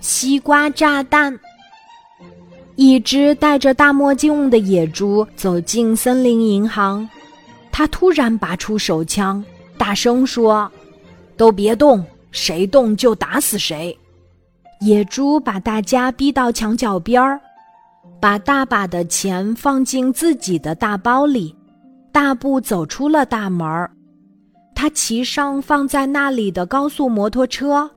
[0.00, 1.38] 西瓜炸弹。
[2.76, 7.08] 一只戴着大墨镜的野猪走进森林银行，
[7.72, 9.44] 他突然拔出手枪，
[9.76, 10.70] 大声说
[11.36, 13.98] ：“都别动，谁动就打死谁！”
[14.80, 17.40] 野猪把大家逼到墙角边儿，
[18.20, 21.52] 把大把的钱放进自己的大包里，
[22.12, 23.90] 大步走出了大门儿。
[24.72, 27.90] 他骑上放在那里的高速摩托车，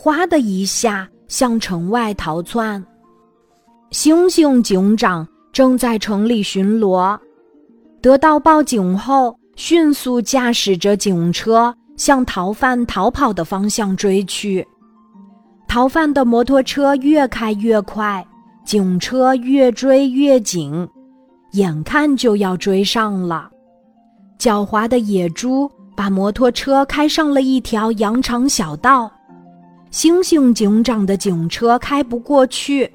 [0.00, 2.82] 哗的一下向城外逃窜。
[3.90, 7.18] 星星警长正在城里巡逻，
[8.00, 14.64] 得到报警后，迅速驾驶着警车向逃犯逃跑的方向追去。
[15.66, 18.24] 逃犯的摩托车越开越快，
[18.64, 20.88] 警车越追越紧，
[21.54, 23.50] 眼看就要追上了。
[24.38, 25.68] 狡猾的野猪。
[25.96, 29.10] 把摩托车开上了一条羊肠小道，
[29.90, 32.90] 星星警长的警车开不过去，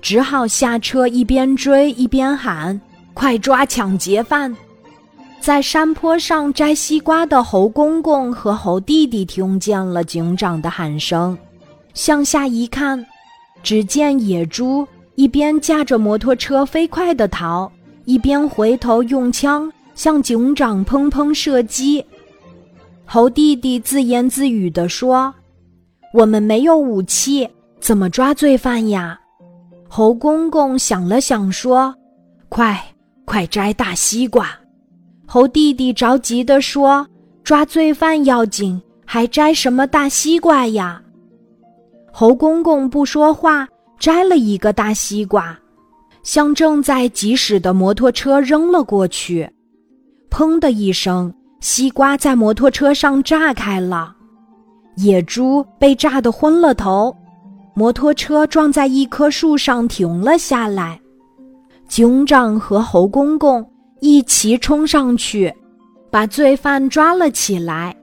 [0.00, 2.80] 只好下车一边追一边喊
[3.12, 4.54] ：“快抓抢劫犯！”
[5.40, 11.36] 在山坡上摘西瓜的猴公公和猴弟弟听见了警长的喊声，
[11.94, 13.04] 向下一看，
[13.62, 17.70] 只见野猪一边驾着摩托车飞快地逃，
[18.04, 22.04] 一边回头用枪向警长砰砰射击。
[23.04, 25.32] 猴弟弟自言自语地说
[26.12, 27.48] ：“我们没有武器，
[27.80, 29.18] 怎么抓罪犯呀？”
[29.88, 31.94] 猴公公想了想说
[32.48, 32.78] ：“快，
[33.24, 34.48] 快摘大西瓜！”
[35.26, 37.06] 猴弟弟着急地说
[37.44, 41.02] ：“抓罪犯要紧，还摘什么大西瓜呀？”
[42.12, 45.58] 猴公公不说话，摘了一个大西瓜，
[46.22, 49.48] 向正在疾驶的摩托车扔了过去，
[50.30, 51.32] 砰的一声。
[51.60, 54.14] 西瓜在摩托车上炸开了，
[54.98, 57.16] 野猪被炸得昏了头，
[57.72, 61.00] 摩托车撞在一棵树上停了下来。
[61.86, 63.64] 警长和猴公公
[64.00, 65.54] 一齐冲上去，
[66.10, 67.94] 把罪犯抓了起来。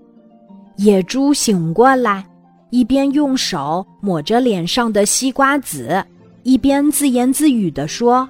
[0.77, 2.25] 野猪醒过来，
[2.69, 6.01] 一边用手抹着脸上的西瓜籽，
[6.43, 8.27] 一边自言自语地说：“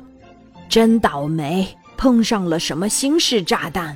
[0.68, 1.68] 真倒霉，
[1.98, 3.96] 碰上了什么新式炸弹。”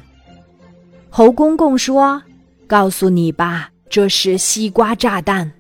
[1.09, 2.21] 猴公公说
[2.67, 5.51] ：“告诉你吧，这是西瓜炸弹。”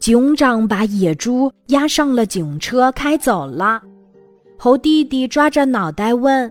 [0.00, 3.82] 警长把野猪押上了警车，开走了。
[4.58, 6.50] 猴弟弟抓着脑袋问：“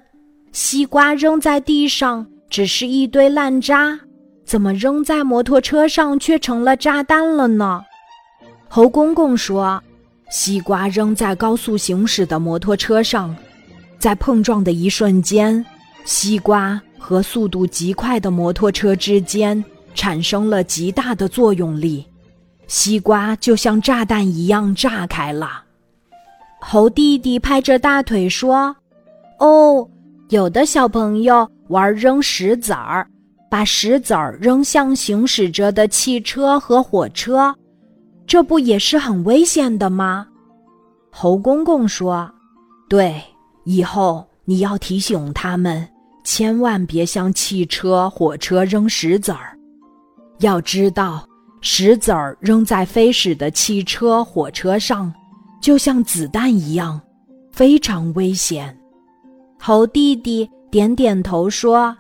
[0.53, 4.00] 西瓜扔在地上只是一堆烂渣，
[4.46, 7.81] 怎么扔在摩托车上却成了炸弹了呢？”
[8.69, 9.81] 猴公公说
[10.30, 13.36] ：“西瓜扔在高速行驶的摩托车上，
[13.98, 15.66] 在碰撞的一瞬间，
[16.06, 19.64] 西瓜。”和速度极快的摩托车之间
[20.00, 22.06] 产生了极大的作用力，
[22.68, 25.62] 西瓜就像炸弹一样炸开了。
[26.62, 28.74] 猴弟弟拍着大腿说
[29.40, 29.86] ：“哦，
[30.30, 33.06] 有的小朋友玩扔石子儿，
[33.52, 37.54] 把石子儿扔向行驶着的汽车和火车，
[38.26, 40.26] 这不也是很危险的吗？”
[41.12, 42.31] 猴公公说
[42.88, 43.22] ：“对，
[43.66, 45.86] 以后你要提醒他们。”
[46.24, 49.59] 千万别向汽车、火车扔石子儿。
[50.40, 51.28] 要知道，
[51.62, 55.14] 石子儿扔在飞驶的汽车、火车上，
[55.62, 57.00] 就像子弹一样，
[57.52, 58.76] 非常危险。
[59.60, 61.96] 猴弟弟点点头说：“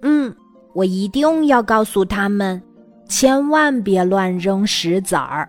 [0.00, 0.34] 嗯，
[0.72, 2.62] 我一定要告诉他们，
[3.06, 5.46] 千万别乱扔石子儿。”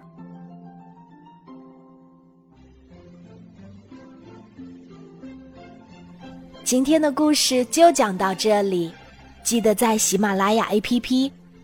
[6.66, 8.91] 今天的故事就讲到这里，
[9.44, 11.31] 记得在喜马拉雅 APP